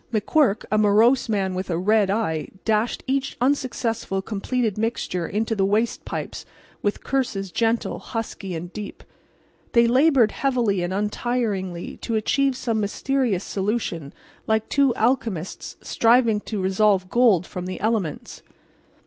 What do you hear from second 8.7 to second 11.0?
deep. They labored heavily and